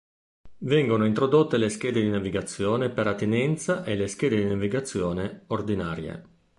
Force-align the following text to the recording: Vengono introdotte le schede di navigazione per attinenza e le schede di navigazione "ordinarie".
Vengono 0.61 1.05
introdotte 1.05 1.57
le 1.57 1.69
schede 1.69 2.01
di 2.01 2.09
navigazione 2.09 2.89
per 2.89 3.05
attinenza 3.05 3.83
e 3.83 3.95
le 3.95 4.07
schede 4.07 4.37
di 4.37 4.45
navigazione 4.49 5.43
"ordinarie". 5.49 6.23